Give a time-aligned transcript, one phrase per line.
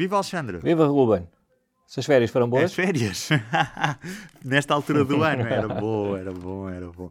[0.00, 0.56] Viva Alexandre!
[0.60, 1.28] Viva Ruben!
[1.86, 2.64] Essas férias foram boas?
[2.64, 3.28] As férias?
[4.42, 7.10] nesta altura do ano era bom, era bom, era bom.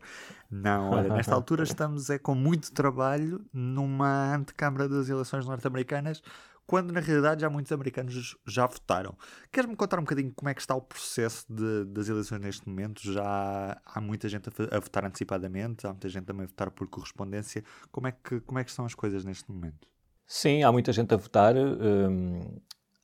[0.50, 6.24] Não, olha, nesta altura estamos é com muito trabalho numa antecâmara das eleições norte-americanas,
[6.66, 9.16] quando na realidade já muitos americanos já votaram.
[9.52, 13.04] Queres-me contar um bocadinho como é que está o processo de, das eleições neste momento?
[13.04, 16.88] Já há muita gente a, a, votar antecipadamente, há muita gente também a votar por
[16.88, 17.64] correspondência.
[17.92, 19.88] Como é que, como é que estão as coisas neste momento?
[20.26, 21.56] Sim, há muita gente a votar.
[21.56, 22.60] Hum,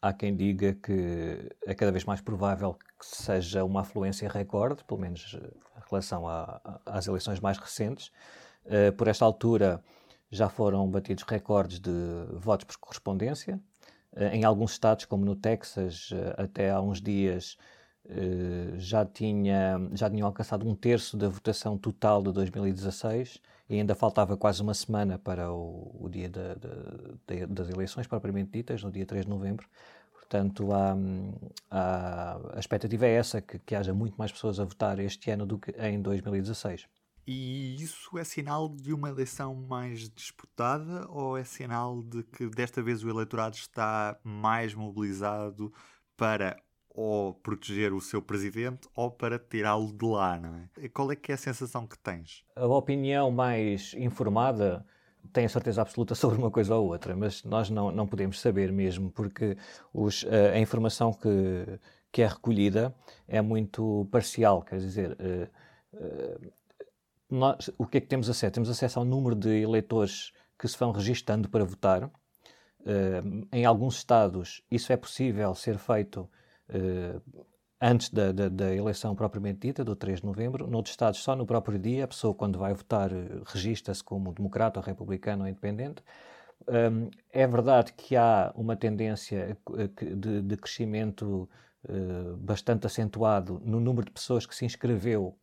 [0.06, 5.00] há quem diga que é cada vez mais provável que seja uma afluência recorde, pelo
[5.00, 8.12] menos eh, em relação a, a, às eleições mais recentes.
[8.66, 9.84] Uh, por esta altura
[10.30, 11.92] já foram batidos recordes de
[12.34, 13.60] votos por correspondência.
[14.14, 17.58] Uh, em alguns estados, como no Texas, uh, até há uns dias
[18.78, 24.38] já, tinha, já tinham alcançado um terço da votação total de 2016 e ainda faltava
[24.38, 28.92] quase uma semana para o, o dia de, de, de, das eleições propriamente ditas, no
[28.92, 29.68] dia 3 de novembro.
[30.26, 30.96] Portanto, há,
[31.70, 35.46] há, a expectativa é essa, que, que haja muito mais pessoas a votar este ano
[35.46, 36.88] do que em 2016.
[37.28, 42.82] E isso é sinal de uma eleição mais disputada ou é sinal de que desta
[42.82, 45.72] vez o eleitorado está mais mobilizado
[46.18, 46.58] para
[46.90, 50.88] ou proteger o seu presidente ou para tirá-lo de lá, não é?
[50.90, 52.46] Qual é que é a sensação que tens?
[52.56, 54.86] A opinião mais informada
[55.32, 58.72] tem a certeza absoluta sobre uma coisa ou outra, mas nós não, não podemos saber
[58.72, 59.58] mesmo, porque
[59.94, 61.80] os, a, a informação que,
[62.12, 62.96] que é recolhida
[63.28, 66.52] é muito parcial, quer dizer, uh, uh,
[67.30, 68.54] nós, o que é que temos acesso?
[68.54, 72.10] Temos acesso ao número de eleitores que se vão registando para votar.
[73.52, 76.30] Em alguns estados isso é possível ser feito
[77.86, 80.68] antes da, da, da, eleição propriamente dita, do 3 de novembro.
[80.68, 84.80] Noutros Estados, só no próprio dia, a pessoa, quando vai votar, uh, registra-se como democrata,
[84.80, 86.02] ou republicano ou independente.
[86.68, 89.56] Um, é verdade que há uma tendência
[90.16, 91.48] de, de crescimento
[91.88, 95.38] uh, bastante acentuado no número de pessoas que se inscreveu,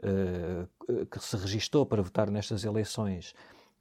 [0.00, 3.34] uh, que se registou para votar nestas eleições,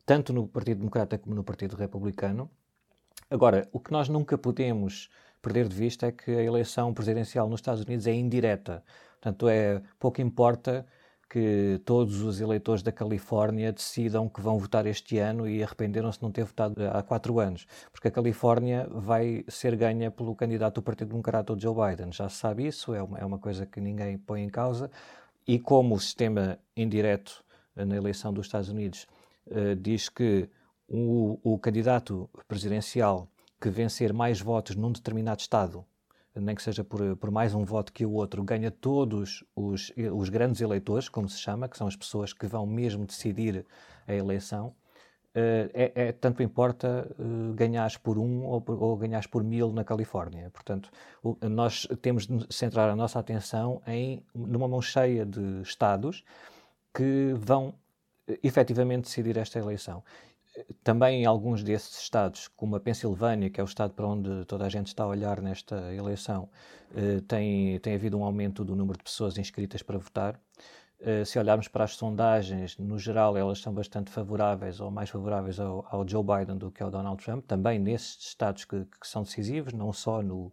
[0.05, 2.47] tanto no Partido Democrata como no Partido Republicano.
[3.27, 5.09] Agora, o que nós nunca podemos
[5.43, 8.81] perder de vista é que a eleição presidencial nos Estados Unidos é indireta.
[9.21, 10.85] Portanto, é, pouco importa
[11.29, 16.23] que todos os eleitores da Califórnia decidam que vão votar este ano e arrependeram-se de
[16.23, 20.83] não ter votado há quatro anos, porque a Califórnia vai ser ganha pelo candidato do
[20.83, 22.11] Partido Democrata, Joe Biden.
[22.11, 24.89] Já se sabe isso, é uma, é uma coisa que ninguém põe em causa.
[25.45, 27.43] E como o sistema indireto
[27.75, 29.07] na eleição dos Estados Unidos
[29.47, 30.47] uh, diz que
[30.87, 33.27] o, o candidato presidencial
[33.63, 35.85] que vencer mais votos num determinado Estado,
[36.35, 40.27] nem que seja por, por mais um voto que o outro, ganha todos os, os
[40.27, 43.65] grandes eleitores, como se chama, que são as pessoas que vão mesmo decidir
[44.05, 44.75] a eleição,
[45.35, 49.73] Uh, é, é, tanto importa uh, ganhares por um ou, por, ou ganhares por mil
[49.73, 50.51] na Califórnia.
[50.51, 50.91] Portanto,
[51.49, 56.23] nós temos de centrar a nossa atenção em numa mão cheia de estados
[56.93, 57.73] que vão
[58.43, 60.03] efetivamente decidir esta eleição
[60.83, 64.65] também em alguns desses estados, como a Pensilvânia, que é o estado para onde toda
[64.65, 66.49] a gente está a olhar nesta eleição,
[66.95, 70.39] eh, tem, tem havido um aumento do número de pessoas inscritas para votar.
[70.99, 75.59] Eh, se olharmos para as sondagens, no geral, elas são bastante favoráveis ou mais favoráveis
[75.59, 79.23] ao, ao Joe Biden do que ao Donald Trump, também nesses estados que, que são
[79.23, 80.51] decisivos, não só no,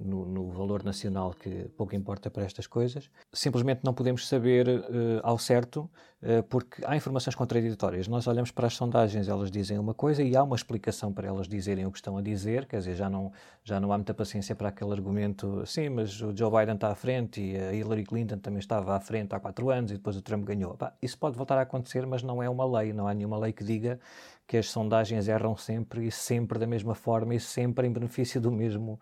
[0.00, 3.10] no, no, valor nacional que pouco importa para estas coisas.
[3.32, 4.82] Simplesmente não podemos saber uh,
[5.22, 5.90] ao certo
[6.22, 8.08] uh, porque há informações contraditórias.
[8.08, 11.48] Nós olhamos para as sondagens, elas dizem uma coisa e há uma explicação para elas
[11.48, 13.32] dizerem o que estão a dizer, quer dizer, já não,
[13.64, 16.94] já não há muita paciência para aquele argumento, sim, mas o Joe Biden está à
[16.94, 20.22] frente e a Hillary Clinton também estava à frente há quatro anos e depois o
[20.22, 20.76] Trump ganhou.
[20.76, 23.52] Bah, isso pode voltar a acontecer, mas não é uma lei, não há nenhuma lei
[23.52, 23.98] que diga
[24.46, 28.50] que as sondagens erram sempre e sempre da mesma forma e sempre em benefício do
[28.50, 28.98] mesmo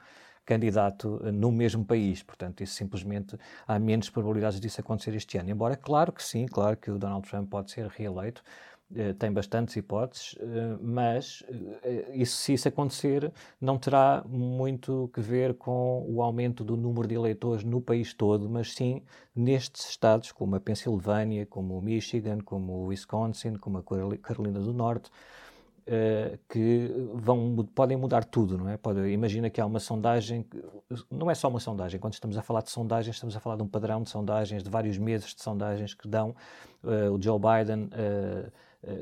[0.46, 2.22] candidato eh, no mesmo país.
[2.22, 3.36] Portanto, isso simplesmente
[3.66, 5.50] há menos probabilidades disso acontecer este ano.
[5.50, 8.42] Embora, claro que sim, claro que o Donald Trump pode ser reeleito,
[8.94, 11.44] eh, tem bastantes hipóteses, eh, mas
[12.14, 17.16] isso, se isso acontecer, não terá muito que ver com o aumento do número de
[17.16, 19.02] eleitores no país todo, mas sim
[19.34, 23.82] nestes estados, como a Pensilvânia, como o Michigan, como o Wisconsin, como a
[24.22, 25.10] Carolina do Norte,
[25.86, 28.76] uh, que vão, podem mudar tudo, não é?
[28.76, 30.46] Pode, imagina que há uma sondagem,
[31.10, 33.62] não é só uma sondagem, quando estamos a falar de sondagens, estamos a falar de
[33.62, 36.34] um padrão de sondagens, de vários meses de sondagens que dão
[36.82, 38.52] uh, o Joe Biden uh,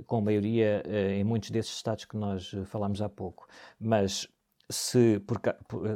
[0.06, 0.82] com maioria
[1.14, 3.46] em muitos desses estados que nós falámos há pouco.
[3.78, 4.26] Mas
[4.70, 5.22] se,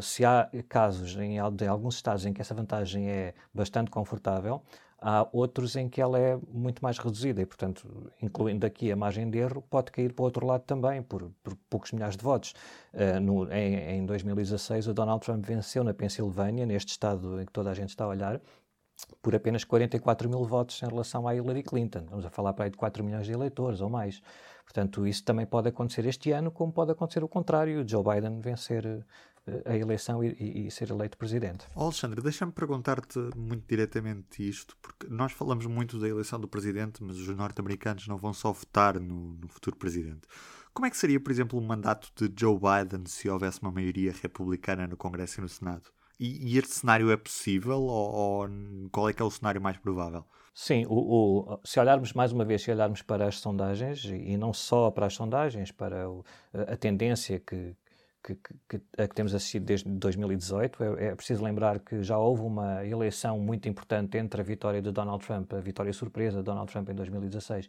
[0.02, 4.62] se há casos em, em, alguns estados em que essa vantagem é bastante confortável,
[5.00, 9.30] Há outros em que ela é muito mais reduzida e, portanto, incluindo aqui a margem
[9.30, 12.52] de erro, pode cair para o outro lado também, por, por poucos milhares de votos.
[12.92, 17.52] Uh, no, em, em 2016, o Donald Trump venceu na Pensilvânia, neste estado em que
[17.52, 18.40] toda a gente está a olhar,
[19.22, 22.04] por apenas 44 mil votos em relação à Hillary Clinton.
[22.10, 24.20] Vamos a falar para aí de 4 milhões de eleitores ou mais.
[24.64, 29.06] Portanto, isso também pode acontecer este ano, como pode acontecer o contrário, Joe Biden vencer
[29.64, 31.66] a eleição e, e, ser eleito presidente.
[31.74, 37.02] Oh, Alexandre, deixa-me perguntar-te muito diretamente isto, porque nós falamos muito da eleição do presidente,
[37.02, 40.22] mas os norte-americanos não vão só votar no, no futuro presidente.
[40.72, 44.14] Como é que seria, por exemplo, o mandato de Joe Biden se houvesse uma maioria
[44.22, 45.90] republicana no Congresso e no Senado?
[46.20, 48.48] E, e este cenário é possível ou, ou,
[48.90, 50.24] qual é que é o cenário mais provável?
[50.52, 54.52] Sim, o, o, se olharmos mais uma vez, se olharmos para as sondagens, e não
[54.52, 57.76] só para as sondagens, para o, a, tendência que,
[58.36, 62.42] que, que, a que temos assistido desde 2018, é, é, preciso lembrar que já houve
[62.42, 66.70] uma eleição muito importante entre a vitória de Donald Trump, a vitória surpresa de Donald
[66.70, 67.68] Trump em 2016,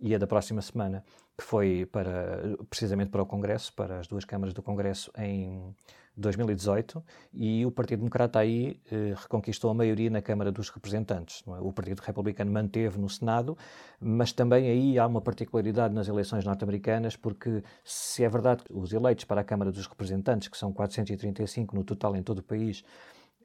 [0.00, 1.04] e a da próxima semana,
[1.36, 5.74] que foi para, precisamente para o Congresso, para as duas câmaras do Congresso em
[6.16, 11.42] 2018 e o Partido Democrata aí eh, reconquistou a maioria na Câmara dos Representantes.
[11.46, 11.60] É?
[11.60, 13.56] O Partido Republicano manteve no Senado,
[14.00, 18.92] mas também aí há uma particularidade nas eleições norte-americanas, porque se é verdade que os
[18.92, 22.82] eleitos para a Câmara dos Representantes, que são 435 no total em todo o país,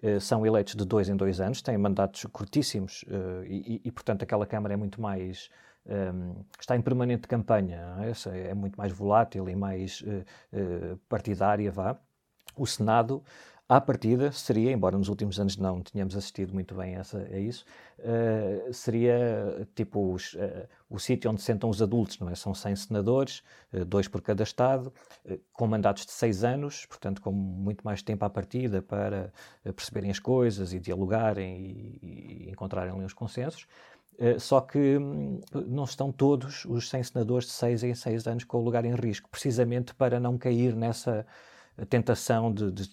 [0.02, 4.24] eh, são eleitos de dois em dois anos, têm mandatos curtíssimos eh, e, e, portanto,
[4.24, 5.50] aquela Câmara é muito mais
[5.86, 8.50] um, ehm, está em permanente campanha, é?
[8.50, 8.54] é?
[8.54, 12.00] muito mais volátil e mais uh, partidária, vá
[12.56, 13.24] o Senado,
[13.72, 17.64] à partida, seria, embora nos últimos anos não tenhamos assistido muito bem essa, a isso,
[18.00, 22.36] uh, seria tipo os, uh, o sítio onde sentam os adultos, não é?
[22.36, 24.92] São 100 senadores, uh, dois por cada Estado,
[25.54, 29.32] com mandatos de seis anos, portanto, com muito mais tempo à partida para
[29.64, 33.66] perceberem as coisas e dialogarem e, e encontrarem ali os consensos.
[34.38, 38.58] só que hum, não estão todos os 100 senadores de seis em seis anos com
[38.58, 41.26] o lugar em risco, precisamente para não cair nessa
[41.82, 42.90] a tentação de, de,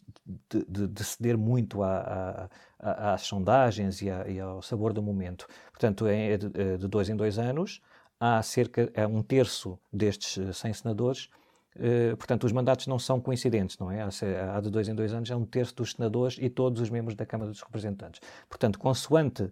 [0.67, 2.49] de, de ceder muito a,
[2.81, 5.47] a, às sondagens e, a, e, ao sabor do momento.
[5.71, 7.83] Portanto, é de, é de, dois em dois anos,
[8.19, 11.29] há cerca é um terço destes 100 senadores.
[11.77, 14.03] Uh, portanto, os mandatos não são coincidentes, não é?
[14.03, 14.09] Há,
[14.57, 17.15] há de dois em dois anos é um terço dos senadores e todos os membros
[17.15, 18.21] da Câmara dos Representantes.
[18.49, 19.51] Portanto, consoante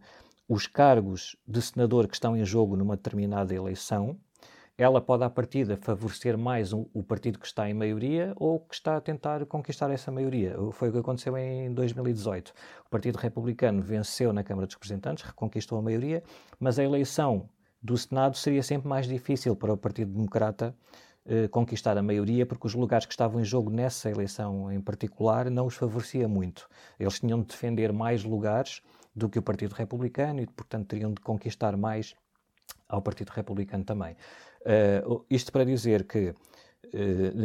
[0.49, 4.19] os cargos de senador que estão em jogo numa determinada eleição,
[4.79, 8.75] ela pode, à partida, favorecer mais o, o, partido que está em maioria ou que
[8.75, 10.55] está a tentar conquistar essa maioria.
[10.73, 12.53] Foi o que aconteceu em 2018.
[12.85, 16.23] O Partido Republicano venceu na Câmara dos Representantes, reconquistou a maioria,
[16.61, 17.49] mas a eleição
[17.83, 20.75] do Senado seria sempre mais difícil para o Partido Democrata
[21.25, 25.51] eh, conquistar a maioria, porque os lugares que estavam em jogo nessa eleição em particular
[25.51, 26.69] não os favorecia muito.
[27.01, 28.83] Eles tinham de defender mais lugares
[29.15, 32.15] do que o Partido Republicano e, portanto, teriam de conquistar mais
[32.89, 34.17] ao Partido Republicano também.
[34.67, 36.35] Uh, isto para dizer que, uh,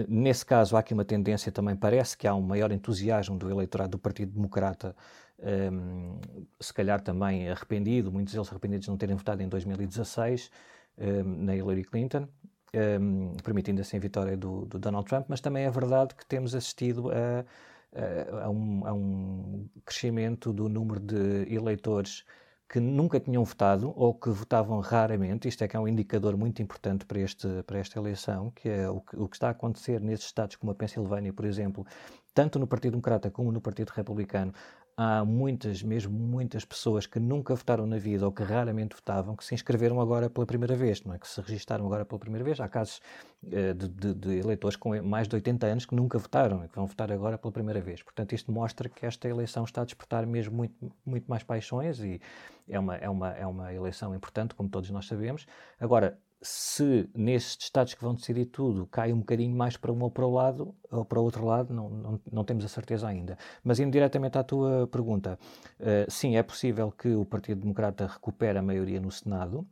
[0.07, 3.91] nesse caso, há aqui uma tendência também, parece que há um maior entusiasmo do eleitorado
[3.91, 4.95] do Partido Democrata,
[5.39, 6.19] um, ehm,
[6.59, 10.50] se calhar também arrependido, muitos deles arrependidos de não terem votado em 2016
[10.97, 12.27] um, ehm, na Hillary Clinton,
[12.73, 16.25] um, ehm, permitindo assim a vitória do, do, Donald Trump, mas também é verdade que
[16.25, 17.45] temos assistido a,
[17.94, 22.24] a, a, um, a um crescimento do número de eleitores
[22.71, 26.62] que nunca tinham votado ou que votavam raramente, isto é que é um indicador muito
[26.62, 30.00] importante para, este, para esta eleição, que é o que, o que está a acontecer
[30.00, 31.85] nesses estados como a Pensilvânia, por exemplo,
[32.33, 34.53] tanto no Partido Democrata como no Partido Republicano,
[34.95, 39.43] há muitas, mesmo muitas pessoas que nunca votaram na vida ou que raramente votavam, que
[39.43, 41.19] se inscreveram agora pela primeira vez, não é?
[41.19, 42.60] Que se registaram agora pela primeira vez.
[42.60, 43.01] Há casos
[43.43, 46.75] uh, de, de, de, eleitores com mais de 80 anos que nunca votaram e que
[46.75, 48.03] vão votar agora pela primeira vez.
[48.03, 52.21] Portanto, isto mostra que esta eleição está a despertar mesmo muito, muito mais paixões e
[52.67, 55.45] é uma, é, uma, é uma eleição importante, como todos nós sabemos.
[55.79, 60.10] Agora, se nesses estados que vão decidir tudo cai um bocadinho mais para um ou
[60.10, 63.38] para o lado ou para o outro lado, não, não, não temos a certeza ainda.
[63.63, 65.38] Mas indo diretamente à tua pergunta,
[65.79, 69.67] uh, sim, é possível que o Partido Democrata recupere a maioria no Senado.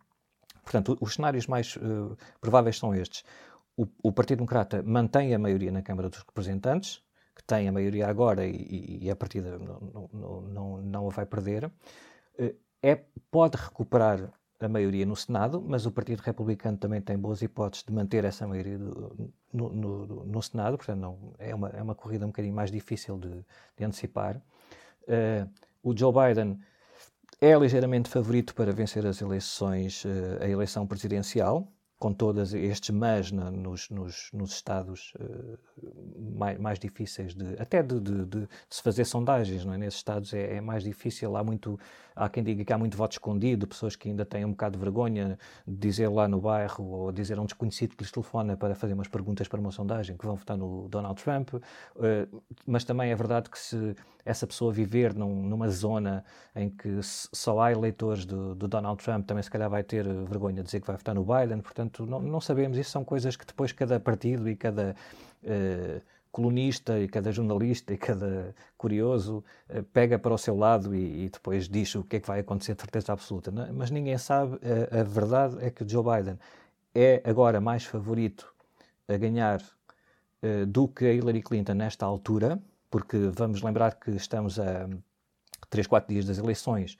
[0.63, 3.23] Portanto, os cenários mais uh, prováveis são estes.
[3.75, 7.01] O, o, Partido Democrata mantém a maioria na Câmara dos Representantes,
[7.35, 11.25] que tem a maioria agora e, e a partida não, não, não, não a vai
[11.25, 11.65] perder.
[12.37, 17.41] Uh, é, pode recuperar a maioria no Senado, mas o Partido Republicano também tem boas
[17.41, 21.81] hipóteses de manter essa maioria do, no, no, no, Senado, portanto não, é, uma, é
[21.81, 23.45] uma corrida um bocadinho mais difícil de,
[23.77, 24.37] de antecipar.
[25.03, 25.49] Uh,
[25.81, 26.59] o Joe Biden
[27.39, 31.67] é ligeiramente favorito para vencer as eleições, uh, a eleição presidencial,
[31.99, 35.59] com todos estes mas na, nos, nos, nos, estados uh,
[36.17, 39.77] mais, mais, difíceis de até de, de, de, se fazer sondagens, não é?
[39.77, 41.77] Nesses estados é, é, mais difícil, há muito,
[42.15, 44.83] há quem diga que há muito voto escondido, pessoas que ainda têm um bocado de
[44.83, 45.37] vergonha
[45.67, 48.93] de dizer lá no bairro ou dizer a um desconhecido que lhes telefona para fazer
[48.93, 51.61] umas perguntas para uma sondagem que vão votar no Donald Trump, uh,
[52.65, 53.93] mas também é verdade que se
[54.25, 56.23] essa pessoa viver num, numa zona
[56.55, 60.57] em que só há eleitores do, do, Donald Trump, também se calhar vai ter vergonha
[60.57, 63.45] de dizer que vai votar no Biden, portanto não, não sabemos, isso são coisas que
[63.45, 64.95] depois cada partido e cada
[65.43, 71.25] uh, colunista e cada jornalista e cada curioso uh, pega para o seu lado e,
[71.25, 73.51] e, depois diz o que é que vai acontecer de certeza absoluta.
[73.51, 73.63] Não?
[73.63, 73.71] É?
[73.71, 76.39] Mas ninguém sabe, uh, a verdade é que Joe Biden
[76.93, 78.53] é agora mais favorito
[79.07, 79.61] a ganhar
[80.69, 84.87] do que a Hillary Clinton nesta altura, porque vamos lembrar que estamos a
[85.69, 86.97] 3, 4 dias das eleições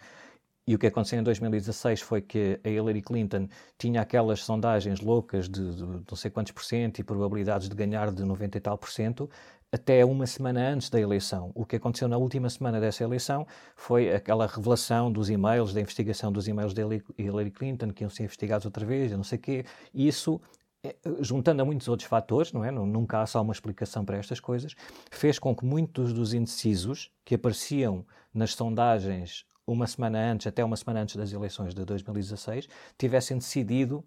[0.70, 5.50] e o que aconteceu em 2016 foi que a Hillary Clinton tinha aquelas sondagens loucas
[5.50, 8.78] de, de, não sei quantos por cento e probabilidades de ganhar de 90 e tal
[8.78, 9.28] por cento
[9.72, 11.52] até uma semana antes da eleição.
[11.56, 16.32] O que aconteceu na última semana dessa eleição foi aquela revelação dos e-mails, da investigação
[16.32, 16.84] dos e-mails de
[17.18, 19.66] Hillary Clinton, que iam ser investigados outra vez, não sei o quê.
[19.92, 20.40] E isso
[20.84, 22.70] é, juntando a muitos outros fatores, não é?
[22.70, 24.76] Nunca há só uma explicação para estas coisas,
[25.10, 30.76] fez com que muitos dos indecisos que apareciam nas sondagens uma semana antes, até uma
[30.76, 34.04] semana antes das eleições de 2016, tivessem decidido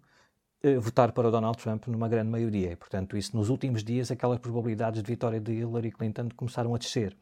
[0.61, 2.71] eh, votar para o Donald Trump numa grande maioria.
[2.71, 6.77] E, portanto, isso nos últimos dias, aquelas probabilidades de vitória de Hillary Clinton começaram a
[6.77, 7.15] descer.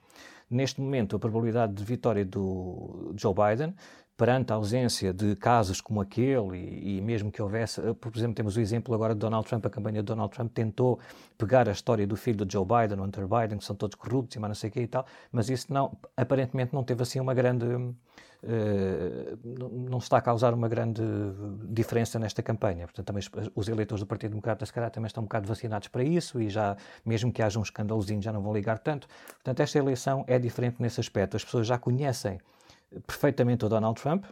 [0.49, 3.73] Neste momento, a probabilidade de vitória do Joe Biden
[4.21, 8.35] perante a ausência de casos como aquele, e, e, mesmo que houvesse, eh, por exemplo,
[8.35, 10.99] temos o exemplo agora de Donald Trump, a campanha de Donald Trump tentou
[11.39, 14.35] pegar a história do filho de Joe Biden, o Hunter Biden, que são todos corruptos
[14.35, 17.19] e mais não sei o que e tal, mas isso não, aparentemente não teve assim
[17.19, 17.65] uma grande.
[18.43, 19.37] Uh,
[19.87, 21.03] não está a causar uma grande
[21.69, 22.87] diferença nesta campanha.
[22.87, 23.23] Portanto, também
[23.55, 26.49] os eleitores do Partido Democrata, se calhar, também estão um bocado vacinados para isso e
[26.49, 29.07] já, mesmo que haja um escandalozinho, já não vão ligar tanto.
[29.27, 31.37] Portanto, esta eleição é diferente nesse aspecto.
[31.37, 32.39] As pessoas já conhecem
[33.05, 34.25] perfeitamente o Donald Trump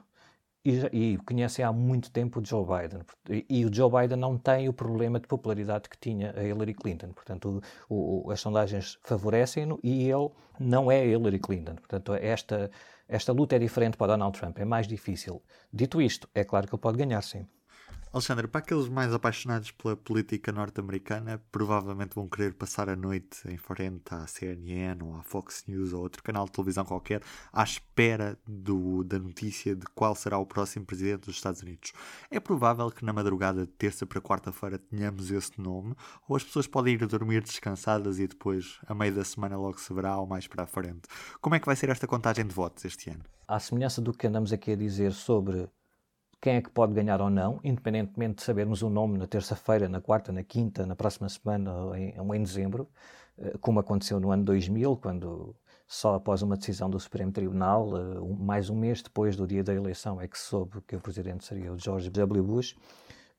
[0.64, 3.02] e, e conhecem há muito tempo o Joe Biden.
[3.30, 6.74] E, e, o Joe Biden não tem o problema de popularidade que tinha a Hillary
[6.74, 7.10] Clinton.
[7.14, 11.76] Portanto, o, o, as sondagens favorecem-no e ele não é Hillary Clinton.
[11.76, 12.70] Portanto, esta,
[13.10, 15.42] esta luta é diferente para Donald Trump, é mais difícil.
[15.74, 17.48] Dito isto, é claro que ele pode ganhar, sim.
[18.12, 23.56] Alexandre, para aqueles mais apaixonados pela política norte-americana, provavelmente vão querer passar a noite em
[23.56, 27.22] frente à CNN ou à Fox News ou outro canal de televisão qualquer,
[27.54, 31.94] à espera do, da notícia de qual será o próximo presidente dos Estados Unidos.
[32.32, 35.94] É provável que na madrugada de terça para quarta-feira tenhamos esse nome,
[36.28, 39.94] ou as pessoas podem ir dormir descansadas e depois, a meio da semana, logo se
[39.94, 41.02] verá ou mais para a frente.
[41.40, 43.22] Como é que vai ser esta contagem de votos este ano?
[43.48, 45.70] À semelhança do que andamos aqui a dizer sobre
[46.42, 50.00] quem é que pode ganhar ou não, independentemente de sabermos o nome na terça-feira, na
[50.00, 52.88] quarta, na quinta, na próxima semana ou em, ou em dezembro,
[53.38, 55.56] eh, como aconteceu no ano 2000, quando
[55.86, 59.74] só após uma decisão do Supremo Tribunal, eh, mais um mês depois do dia da
[59.74, 62.44] eleição, é que se soube que o presidente seria o George W.
[62.44, 62.76] Bush.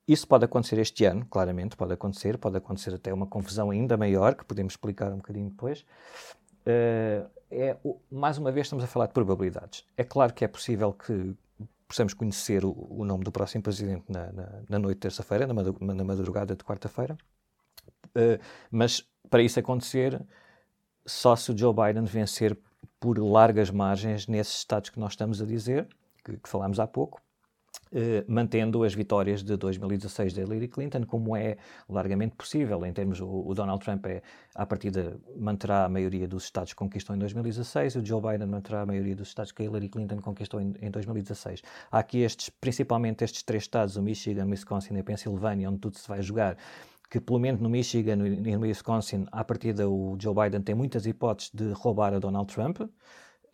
[0.06, 4.34] Isso pode acontecer este ano, claramente, pode acontecer, pode acontecer até uma confusão ainda maior,
[4.34, 5.86] que podemos explicar um bocadinho depois.
[6.66, 7.76] Uh, é,
[8.10, 9.84] mais uma vez estamos a falar de probabilidades.
[9.96, 11.34] É claro que é possível que
[11.90, 15.52] possamos conhecer o, o nome do próximo presidente na, na, na noite de terça-feira, na,
[15.52, 17.18] na, madrugada de quarta-feira.
[18.08, 20.24] Uh, mas para isso acontecer,
[21.04, 22.56] só se o Joe Biden vencer
[23.00, 25.88] por largas margens nesses estados que nós estamos a dizer,
[26.24, 27.20] que, que falámos há pouco,
[27.92, 31.56] eh, mantendo as vitórias de 2016 da Hillary Clinton, como é
[31.88, 32.86] largamente possível.
[32.86, 34.22] Em termos, o, o Donald Trump, é,
[34.54, 38.46] à partida, manterá a maioria dos estados que conquistou em 2016 e o Joe Biden
[38.46, 41.62] manterá a maioria dos estados que a Hillary Clinton conquistou em, em 2016.
[41.90, 45.80] Há aqui estes, principalmente estes três estados, o Michigan, o Wisconsin e a Pensilvânia, onde
[45.80, 46.56] tudo se vai jogar,
[47.10, 51.06] que pelo menos no Michigan e no Wisconsin, à partida, o Joe Biden tem muitas
[51.06, 52.82] hipóteses de roubar a Donald Trump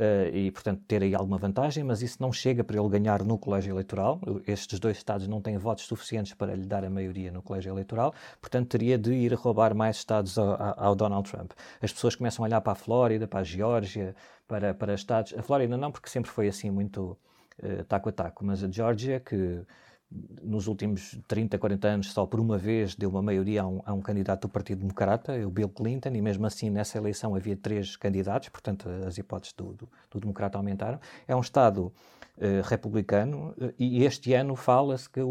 [0.00, 3.38] uh, e, portanto, ter aí alguma vantagem, mas isso não chega para ele ganhar no
[3.38, 4.20] colégio eleitoral.
[4.46, 8.14] Estes dois estados não têm votos suficientes para lhe dar a maioria no colégio eleitoral,
[8.40, 11.52] portanto, teria de ir roubar mais estados ao, ao Donald Trump.
[11.80, 14.14] As pessoas começam a olhar para a Flórida, para a Geórgia,
[14.46, 15.34] para, para estados.
[15.36, 17.16] A Flórida não, porque sempre foi assim muito
[17.62, 19.62] uh, taco a taco, mas a Geórgia, que
[20.10, 23.92] nos últimos 30, 40 anos, só por uma vez deu uma maioria a um, a
[23.92, 27.96] um, candidato do Partido Democrata, o Bill Clinton, e mesmo assim nessa eleição havia três
[27.96, 31.00] candidatos, portanto as hipóteses do, do, do Democrata aumentaram.
[31.26, 31.92] É um Estado
[32.36, 35.28] uh, republicano uh, e este ano fala-se que o,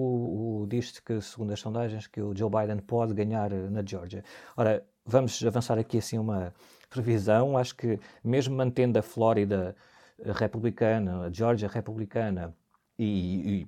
[0.63, 4.23] o diz-se que, segundo as sondagens, que o Joe Biden pode ganhar uh, na Geórgia.
[4.57, 6.53] Ora, vamos avançar aqui assim uma
[6.89, 9.75] previsão, acho que mesmo mantendo a Flórida
[10.23, 12.53] republicana, a Geórgia republicana,
[12.97, 13.67] e, e,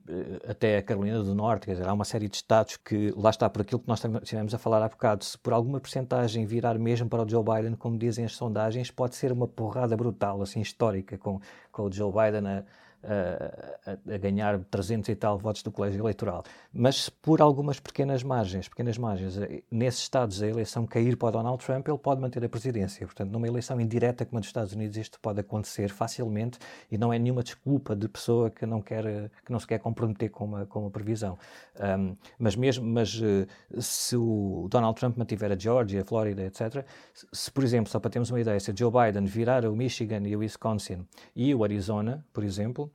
[0.50, 3.50] até a Carolina do Norte, quer dizer, há uma série de estados que, lá está,
[3.50, 7.10] por aquilo que nós estivemos a falar há bocado, se por alguma porcentagem virar mesmo
[7.10, 11.18] para o Joe Biden, como dizem as sondagens, pode ser uma porrada brutal, assim, histórica,
[11.18, 11.42] com,
[11.72, 12.64] com o Joe Biden a,
[13.04, 16.44] a, a, ganhar 300 e tal votos do colégio eleitoral.
[16.74, 21.64] Mas por algumas pequenas margens, pequenas margens, eh, nesses estados a eleição cair para Donald
[21.64, 23.06] Trump, ele pode manter a presidência.
[23.06, 26.60] Portanto, numa eleição indireta como a dos Estados Unidos, isto pode acontecer facilmente
[26.92, 30.30] e não é nenhuma desculpa de pessoa que não quer, que não se quer comprometer
[30.30, 31.38] com uma, com uma previsão.
[31.80, 33.48] Um, mas mesmo, mas uh,
[33.80, 36.86] se o Donald Trump mantiver a Georgia, a Flórida, etc.,
[37.32, 40.36] se, por exemplo, só para termos uma ideia, se Joe Biden virar o Michigan e
[40.36, 42.92] o Wisconsin e o Arizona, por exemplo,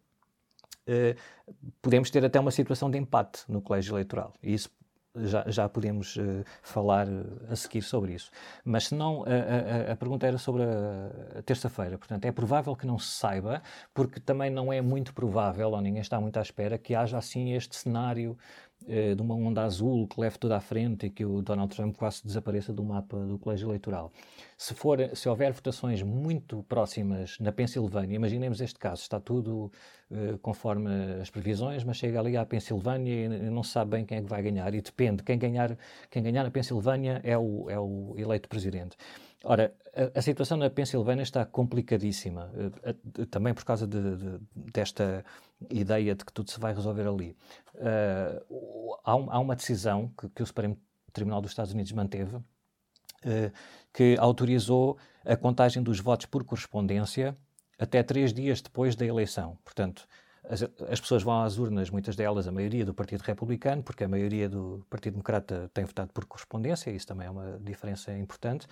[1.80, 4.32] podemos ter até uma situação de empate no colégio eleitoral.
[4.42, 4.70] E isso
[5.14, 7.06] já, já podemos uh, falar
[7.50, 8.30] a seguir sobre isso.
[8.64, 11.98] Mas se não, a, a, a pergunta era sobre a, a terça-feira.
[11.98, 13.62] Portanto, é provável que não se saiba,
[13.92, 17.52] porque também não é muito provável, ou ninguém está muito à espera, que haja assim
[17.52, 18.36] este cenário
[18.86, 22.24] de uma onda azul que leve tudo à frente e que o Donald Trump quase
[22.24, 24.12] desapareça do mapa do colégio eleitoral.
[24.56, 29.72] Se, for, se houver votações muito próximas na Pensilvânia, imaginemos este caso, está tudo
[30.10, 30.88] uh, conforme
[31.20, 34.28] as previsões, mas chega ali à Pensilvânia e não se sabe bem quem é que
[34.28, 34.72] vai ganhar.
[34.74, 35.76] E depende, quem ganhar,
[36.10, 38.96] quem ganhar na Pensilvânia é o, é o eleito presidente.
[39.44, 45.24] Ora, a, a, situação na Pensilvânia está complicadíssima, uh, também por causa de, de, desta
[45.68, 47.36] ideia de que tudo se vai resolver ali.
[47.74, 50.78] Uh, há, um, há, uma decisão que, que, o Supremo
[51.12, 52.42] Tribunal dos Estados Unidos manteve, uh,
[53.92, 57.36] que autorizou a contagem dos votos por correspondência
[57.78, 59.58] até três dias depois da eleição.
[59.64, 60.06] Portanto,
[60.48, 64.08] as, as, pessoas vão às urnas, muitas delas, a maioria do Partido Republicano, porque a
[64.08, 68.66] maioria do Partido Democrata tem votado por correspondência, isso também é uma diferença importante.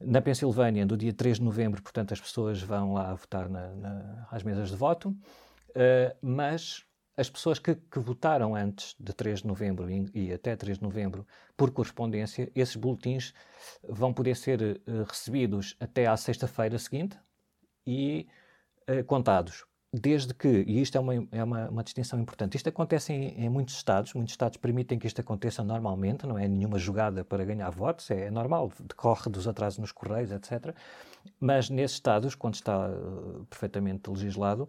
[0.00, 4.28] Na Pensilvânia, do dia 3 de novembro, portanto, as pessoas vão lá votar na, na,
[4.30, 6.84] às mesas de voto, uh, mas
[7.16, 10.84] as pessoas que, que, votaram antes de 3 de novembro e, e, até 3 de
[10.84, 13.32] novembro por correspondência, esses boletins
[13.88, 17.16] vão poder ser uh, recebidos até à sexta-feira seguinte
[17.86, 18.26] e
[18.90, 19.64] uh, contados.
[19.96, 23.48] Desde que, e isto é uma, é uma, uma distinção importante, isto acontece em, em,
[23.48, 27.70] muitos Estados, muitos Estados permitem que isto aconteça normalmente, não é nenhuma jogada para ganhar
[27.70, 30.74] votos, é normal, decorre dos atrasos nos correios, etc.
[31.38, 34.68] Mas nesses Estados, quando está uh, perfeitamente legislado,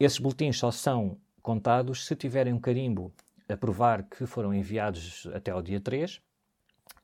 [0.00, 3.12] esses boletins só são contados se tiverem um carimbo
[3.48, 6.20] a provar que foram enviados até ao dia 3.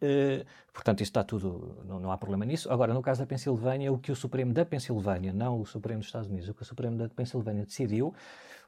[0.01, 2.71] Eh, portanto, isso está tudo, não, não, há problema nisso.
[2.71, 6.09] Agora, no caso da Pensilvânia, o que o Supremo da Pensilvânia, não o Supremo dos
[6.09, 8.15] Estados Unidos, o que o Supremo da Pensilvânia decidiu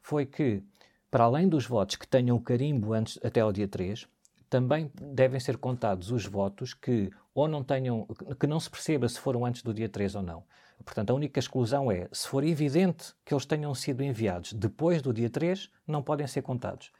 [0.01, 0.63] foi que,
[1.11, 4.07] para além dos votos que tenham carimbo antes, até ao dia 3,
[4.49, 8.07] também devem ser contados os votos que ou não tenham,
[8.41, 10.43] que não se perceba se foram antes do dia 3 ou não.
[10.85, 15.13] Portanto, a única exclusão é, se for evidente que eles tenham sido enviados depois do
[15.13, 16.91] dia 3, não podem ser contados.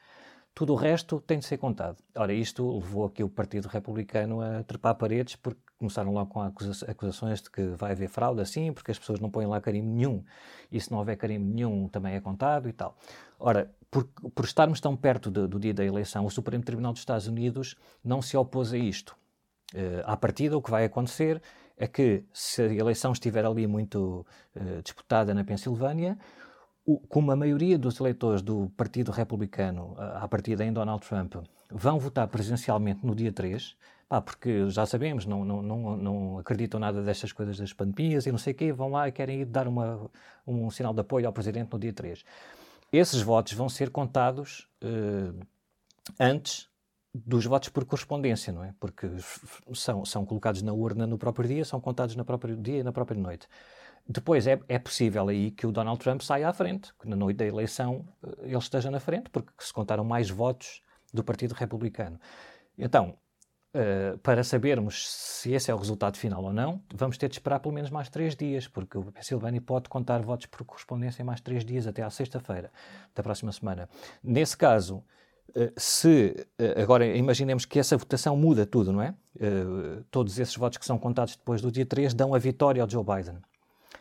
[0.59, 1.99] Tudo o resto tem de ser contado.
[2.17, 6.85] Ora, isto levou aqui o Partido Republicano a trepar paredes, porque começaram logo com acusa
[6.91, 10.25] acusações de que vai haver fraude, assim, porque as pessoas não põem lá carimbo nenhum.
[10.73, 12.97] E se não houver carimbo nenhum, também é contado e tal.
[13.39, 14.03] Ora, por,
[14.35, 17.77] por estarmos tão perto de, do dia da eleição, o Supremo Tribunal dos Estados Unidos
[18.03, 19.17] não se opôs a isto.
[19.73, 21.41] Uh, à partida, o que vai acontecer
[21.77, 26.19] é que, se a eleição estiver ali muito uh, disputada na Pensilvânia,
[27.09, 31.35] como a maioria dos eleitores do Partido Republicano, à partida em Donald Trump,
[31.71, 33.77] vão votar presencialmente no dia 3,
[34.09, 38.33] pá, porque já sabemos, não, não, não, não acreditam nada destas coisas das pandemias e
[38.33, 40.11] não sei o quê, vão lá e querem ir dar uma,
[40.47, 42.25] um sinal de apoio ao Presidente no dia 3.
[42.91, 45.39] Esses votos vão ser contados uh,
[46.19, 46.69] antes
[47.15, 48.75] dos votos por correspondência, não é?
[48.81, 49.09] Porque
[49.75, 52.93] são, são colocados na urna no próprio dia, são contados no próprio dia e na
[52.93, 53.47] própria noite.
[54.09, 57.37] Depois é, é possível aí que o Donald Trump saia à frente, que na noite
[57.37, 60.81] da eleição eh, ele esteja na frente, porque se contaram mais votos
[61.13, 62.19] do Partido Republicano.
[62.77, 63.15] Então,
[63.75, 67.61] uh, para sabermos se esse é o resultado final ou não, vamos ter de esperar
[67.61, 71.41] pelo menos mais três dias, porque o Pensilvânia pode contar votos por correspondência em mais
[71.41, 72.71] três dias, até à sexta-feira
[73.15, 73.89] da próxima semana.
[74.23, 75.03] Nesse caso,
[75.55, 79.15] eh, se eh, agora imaginemos que essa votação muda tudo, não é?
[79.37, 82.91] Uh, todos esses votos que são contados depois do dia 3 dão a vitória ao
[82.91, 83.39] Joe Biden.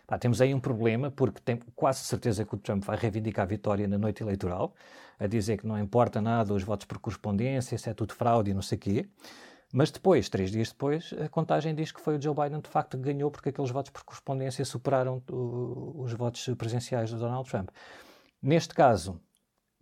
[0.07, 3.45] Pá, temos aí um problema, porque tenho quase certeza que o Trump vai reivindicar a
[3.45, 4.73] vitória na noite eleitoral,
[5.19, 8.53] a dizer que não importa nada os votos por correspondência, isso é tudo fraude e
[8.53, 9.09] não sei o quê.
[9.73, 12.97] Mas depois, três dias depois, a contagem diz que foi o Joe Biden de facto
[12.97, 17.69] que ganhou, porque aqueles votos por correspondência superaram os votos presenciais do Donald Trump.
[18.41, 19.19] Neste caso,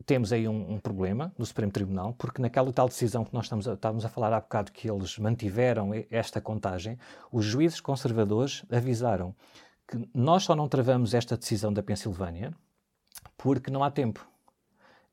[0.07, 3.67] temos aí um, um, problema no Supremo Tribunal, porque naquela tal decisão que nós estamos
[3.67, 6.97] a, estávamos a falar há bocado que eles mantiveram esta contagem,
[7.31, 9.35] os juízes conservadores avisaram
[9.88, 12.54] que nós só não travamos esta decisão da Pensilvânia
[13.38, 14.28] porque não há tempo.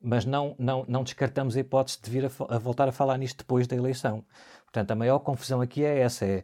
[0.00, 3.38] mas não, não, não descartamos a hipótese de vir a, a, voltar a falar nisto
[3.38, 4.24] depois da eleição.
[4.64, 6.42] Portanto, a maior confusão aqui é essa: é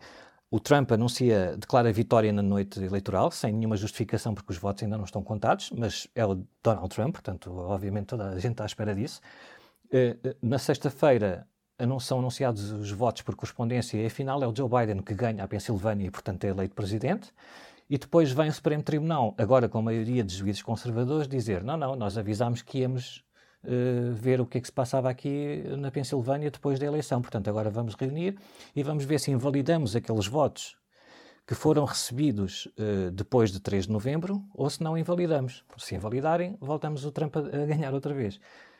[0.51, 4.97] o Trump anuncia, declara vitória na noite eleitoral, sem nenhuma justificação, porque os votos ainda
[4.97, 8.67] não estão contados, mas é o Donald Trump, portanto, obviamente toda a gente está à
[8.67, 9.21] espera disso.
[9.91, 11.47] Eh, eh, na sexta-feira
[12.01, 15.49] são anunciados os votos por correspondência e afinal é o Joe Biden que ganha a
[15.49, 17.33] Pensilvânia e, portanto, é eleito presidente.
[17.91, 21.77] E depois vem o Supremo Tribunal, agora com a maioria de juízes conservadores, dizer: não,
[21.77, 23.25] não, nós avisámos que íamos
[23.65, 27.23] uh, ver o que é que se passava aqui na Pensilvânia depois da eleição.
[27.23, 28.37] Portanto, agora vamos reunir
[28.77, 30.77] e vamos ver se invalidamos aqueles votos
[31.47, 35.65] que foram recebidos uh, depois de 3 de novembro ou se não invalidamos.
[35.79, 38.39] Se invalidarem, voltamos o Trump a, a ganhar outra vez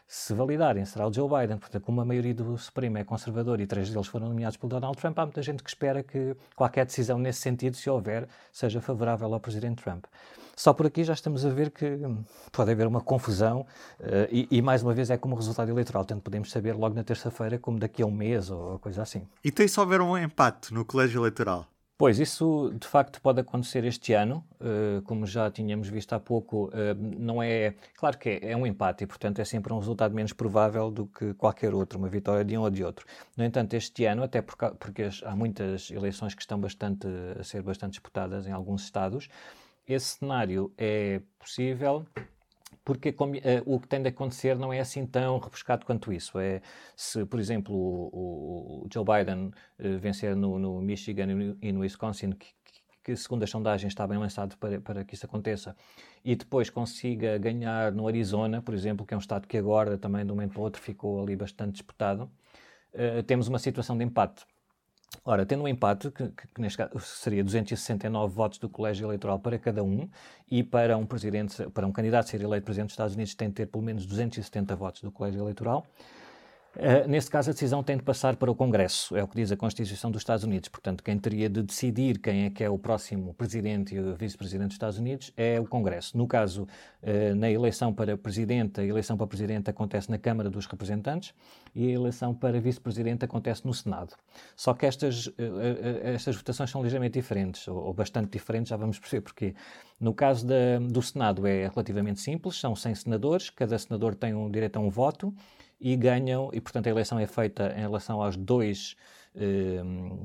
[0.09, 1.59] se validarem, será o Joe Biden.
[1.59, 4.97] Portanto, como a maioria do Supremo é conservador e três deles foram nomeados pelo Donald
[4.97, 9.33] Trump, há muita gente que espera que qualquer decisão nesse sentido, se houver, seja favorável
[9.35, 10.07] ao presidente Trump.
[10.57, 12.01] Só por aqui já estamos a ver que
[12.51, 13.61] pode haver uma confusão
[14.01, 16.05] uh, e, e, mais uma vez, é como resultado eleitoral.
[16.05, 19.23] Tanto podemos saber logo na terça-feira como daqui a um mês ou coisa assim.
[19.45, 21.69] E tem só houver um empate no colégio eleitoral?
[21.99, 26.67] Pois, isso de facto pode acontecer este ano, uh, como já tínhamos visto há pouco,
[26.69, 27.75] uh, não é.
[27.97, 31.09] Claro que é, é, um empate e, portanto, é sempre um resultado menos provável do
[31.09, 33.05] que qualquer outro, uma vitória de um ou de outro.
[33.37, 37.63] No entanto, este ano, até porque, porque há muitas eleições que estão bastante, a ser
[37.63, 39.29] bastante disputadas em alguns estados,
[39.85, 42.07] esse cenário é possível
[42.89, 43.15] porque uh,
[43.67, 46.39] o que tem de acontecer não é assim tão rebuscado quanto isso.
[46.39, 46.63] É
[46.97, 51.27] se, por exemplo, o, o Joe Biden uh, vencer no, no, Michigan
[51.61, 52.49] e no Wisconsin, que,
[53.05, 55.77] que, segundo as sondagens está bem lançado para, para que isso aconteça,
[56.25, 60.25] e depois consiga ganhar no Arizona, por exemplo, que é um estado que agora também
[60.25, 62.23] de um momento para outro ficou ali bastante disputado,
[62.95, 64.47] uh, temos uma situação de empate.
[65.25, 69.59] Ora, tendo um empate, que, que, neste caso seria 269 votos do colégio eleitoral para
[69.59, 70.09] cada um,
[70.51, 73.55] e para um presidente, para um candidato ser eleito presidente dos Estados Unidos tem de
[73.55, 75.87] ter pelo menos 270 votos do colégio eleitoral,
[76.79, 79.51] Uh, nesse caso, a decisão tem de passar para o Congresso, é o que diz
[79.51, 80.69] a Constituição dos Estados Unidos.
[80.69, 84.75] Portanto, quem teria de decidir quem é que é o próximo presidente e vice-presidente dos
[84.77, 86.17] Estados Unidos é o Congresso.
[86.17, 86.69] No caso,
[87.03, 91.35] uh, na eleição para presidente, a eleição para presidente acontece na Câmara dos Representantes
[91.75, 94.15] e a eleição para vice-presidente acontece no Senado.
[94.55, 95.35] Só que estas, uh,
[96.05, 99.53] estas votações são ligeiramente diferentes, ou, ou, bastante diferentes, já vamos perceber porquê.
[99.99, 104.49] No caso da, do Senado é relativamente simples, são 100 senadores, cada senador tem um
[104.49, 105.35] direito a um voto
[105.81, 108.97] e ganham, e portanto a eleição é feita em relação aos dois
[109.35, 109.83] eh,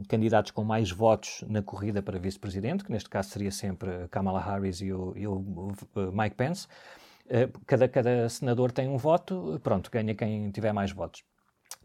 [0.08, 4.82] candidatos com mais votos na corrida para vice-presidente, que neste caso seria sempre Kamala Harris
[4.82, 5.44] e o, e o
[6.12, 6.68] Mike Pence.
[7.30, 11.24] Eh, cada, cada senador tem um voto, pronto, ganha quem tiver mais votos.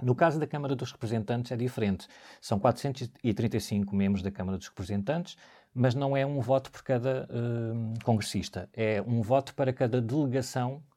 [0.01, 2.07] No caso da Câmara dos Representantes é diferente.
[2.41, 5.37] São 435 membros da Câmara dos Representantes,
[5.75, 8.69] mas não é um voto por cada uh, congressista.
[8.73, 10.88] É um voto para cada delegação de,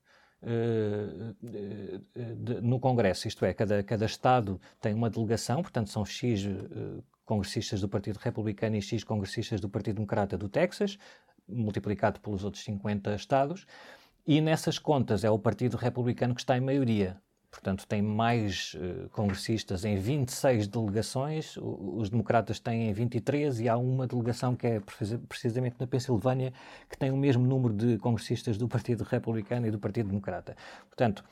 [2.61, 7.81] no Congresso, isto é, cada, cada Estado tem uma delegação, portanto são X uh, congressistas
[7.81, 10.97] do Partido Republicano e X congressistas do Partido Democrata do Texas,
[11.47, 13.67] multiplicado pelos outros 50 Estados,
[14.25, 17.21] e nessas contas é o Partido Republicano que está em maioria.
[17.51, 23.77] Portanto, tem mais uh, congressistas em 26 delegações, os democratas têm em 23 e há
[23.77, 24.81] uma delegação que é
[25.27, 26.53] precisamente na Pensilvânia
[26.89, 30.55] que tem o mesmo número de congressistas do Partido Republicano e do Partido Democrata.
[30.87, 31.23] Portanto,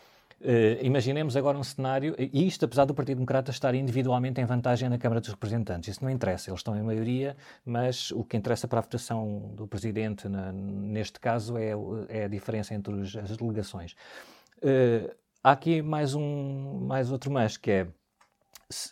[0.42, 4.88] Uh, imaginemos agora um cenário, e isto apesar do Partido Democrata estar individualmente em vantagem
[4.88, 8.66] na Câmara dos Representantes, isso não interessa, eles estão em maioria, mas o que interessa
[8.66, 11.74] para a votação do Presidente, na, neste caso, é,
[12.08, 13.98] é, a diferença entre os, as delegações.
[14.60, 17.88] Uh, há aqui mais um, mais outro mas, que é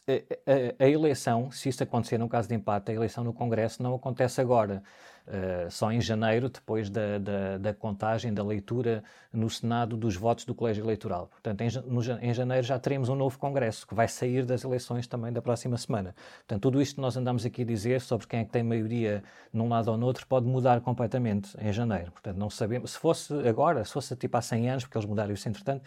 [0.08, 3.84] a, a, a, eleição, se isso acontecer no caso de empate, a eleição no Congresso
[3.84, 4.82] não acontece agora,
[5.28, 10.46] uh, só em janeiro, depois da, da, da, contagem, da leitura no Senado dos votos
[10.46, 11.28] do Colégio Eleitoral.
[11.28, 15.06] Portanto, em, no, em janeiro já teremos um novo Congresso, que vai sair das eleições
[15.06, 16.16] também da próxima semana.
[16.38, 19.24] Portanto, tudo isto que nós andamos aqui a dizer sobre quem é que tem maioria
[19.54, 22.12] num lado ou no outro pode mudar completamente em janeiro.
[22.12, 22.94] Portanto, não sabemos.
[22.94, 25.84] Se fosse agora, se fosse tipo há 100 anos, porque eles mudaram isso entretanto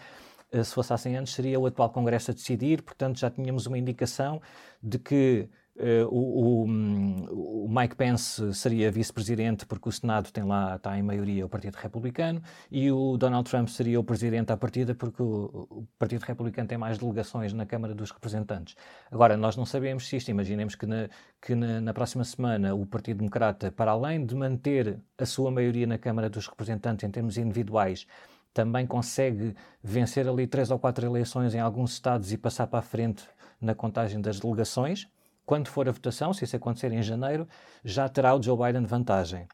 [0.52, 3.78] se fosse há 100 anos, seria o atual Congresso a decidir, portanto já tínhamos uma
[3.78, 4.40] indicação
[4.82, 10.76] de que uh, o, o, o, Mike Pence seria vice-presidente porque o Senado tem lá,
[10.76, 14.94] está em maioria o Partido Republicano, e o Donald Trump seria o presidente à partida
[14.94, 18.74] porque o, o Partido Republicano tem mais delegações na Câmara dos Representantes.
[19.10, 21.08] Agora, nós não sabemos se isto, imaginemos que, na,
[21.40, 25.86] que na, na próxima semana o Partido Democrata, para além de manter a sua maioria
[25.86, 28.06] na Câmara dos Representantes em termos individuais,
[28.52, 32.82] também consegue vencer ali três ou quatro eleições em alguns estados e passar para a
[32.82, 33.24] frente
[33.60, 35.08] na contagem das delegações.
[35.46, 37.46] Quando for a votação, se isso acontecer em janeiro,
[37.84, 39.46] já terá o Joe Biden vantagem.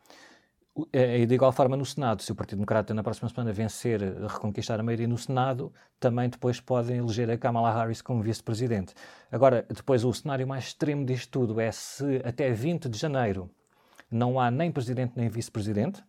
[0.92, 4.78] E de igual forma no Senado, se o Partido Democrata na próxima semana vencer, reconquistar
[4.78, 8.92] a maioria no Senado, também depois podem eleger a Kamala Harris como vice-presidente.
[9.32, 13.50] Agora, depois o cenário mais extremo disto tudo é se até 20 de janeiro
[14.10, 16.04] não há nem presidente nem vice-presidente,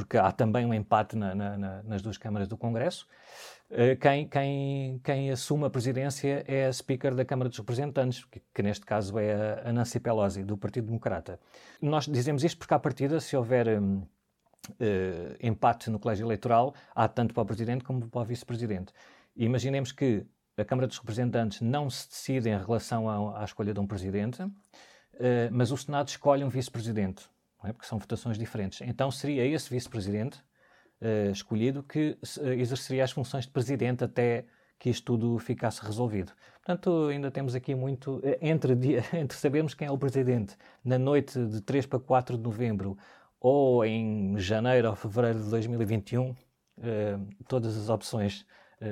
[0.00, 3.06] porque há também um empate na, na, na, nas duas câmaras do Congresso.
[3.70, 8.40] Eh, quem, quem, quem, assume a presidência é a Speaker da Câmara dos Representantes, que,
[8.54, 11.38] que, neste caso é a Nancy Pelosi, do Partido Democrata.
[11.82, 14.06] Nós dizemos isto porque, à partida, se houver um, uh,
[15.38, 18.94] empate no colégio eleitoral, há tanto para o Presidente como para o Vice-Presidente.
[19.36, 20.24] Imaginemos que
[20.56, 24.42] a Câmara dos Representantes não se decide em relação à, à escolha de um Presidente,
[24.42, 24.50] uh,
[25.52, 27.28] mas o Senado escolhe um Vice-Presidente,
[27.64, 27.72] é?
[27.72, 28.80] porque são votações diferentes.
[28.82, 30.38] Então seria esse Vice-Presidente
[31.00, 34.44] uh, escolhido que uh, exerceria as funções de presidente até
[34.78, 36.32] que isto tudo ficasse resolvido.
[36.64, 38.16] Portanto, ainda temos aqui muito.
[38.16, 42.36] Uh, entre, dia, entre sabermos quem é o presidente na noite de 3 para 4
[42.36, 42.96] de novembro
[43.40, 46.36] ou em janeiro ou fevereiro de 2021,
[47.48, 48.44] todas as opções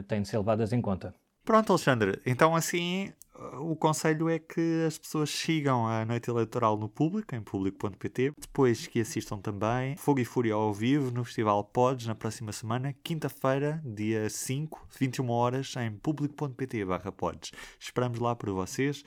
[0.06, 1.14] têm de ser levadas em conta.
[1.44, 2.18] Pronto, Alexandre.
[2.24, 3.12] Então, assim,
[3.60, 8.32] o conselho é que as pessoas sigam a noite eleitoral no público, em público.pt.
[8.38, 12.94] Depois que assistam também Fogo e Fúria ao vivo no Festival Pods na próxima semana,
[13.04, 17.52] quinta-feira, dia 5, 21 horas, em público.pt/pods.
[17.78, 19.04] Esperamos lá por vocês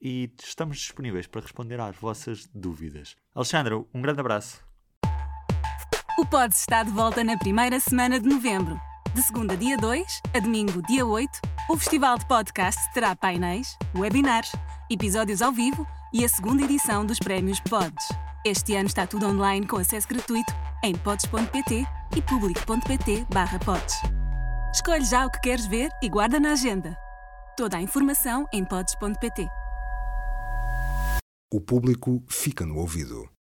[0.00, 3.16] e estamos disponíveis para responder às vossas dúvidas.
[3.34, 4.62] Alexandre, um grande abraço.
[6.18, 8.78] O Pods está de volta na primeira semana de novembro.
[9.14, 11.30] De segunda, dia 2, a domingo, dia 8,
[11.68, 14.52] o Festival de Podcasts terá painéis, webinars,
[14.90, 18.08] episódios ao vivo e a segunda edição dos Prémios Pods.
[18.44, 23.94] Este ano está tudo online com acesso gratuito em pods.pt e public.pt/pods.
[24.74, 26.96] Escolhe já o que queres ver e guarda na agenda.
[27.56, 29.46] Toda a informação em pods.pt.
[31.52, 33.31] O público fica no ouvido.